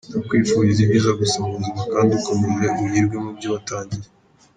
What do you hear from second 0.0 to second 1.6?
Ndakwifuriza ibyiza gusa mu